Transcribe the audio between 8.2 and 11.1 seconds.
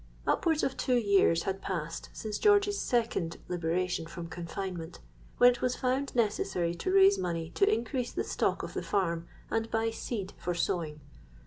stock of the farm, and buy seed for sowing.